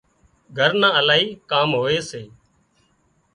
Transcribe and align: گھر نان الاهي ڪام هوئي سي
گھر 0.57 0.71
نان 0.81 0.93
الاهي 0.99 1.27
ڪام 1.51 1.69
هوئي 1.79 1.99
سي 2.09 2.23